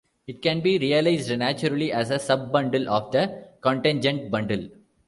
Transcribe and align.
It 0.25 0.41
can 0.41 0.61
be 0.61 0.79
realised 0.79 1.29
naturally 1.37 1.91
as 1.91 2.09
a 2.09 2.17
sub-bundle 2.17 2.89
of 2.89 3.11
the 3.11 3.45
cotangent 3.61 4.31
bundle. 4.31 4.67